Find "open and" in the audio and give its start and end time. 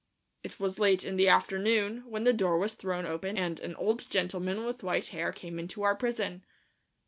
3.05-3.59